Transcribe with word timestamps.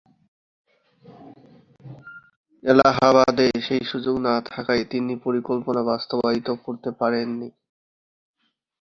এলাহাবাদে 2.63 3.47
সেই 3.61 3.83
সুযোগ 3.83 4.15
না 4.19 4.35
থাকায় 4.45 4.83
তিনি 4.83 5.13
পরিকল্পনা 5.25 5.81
বাস্তবায়িত 5.83 6.47
করতে 6.65 6.89
পারেননি। 6.91 7.49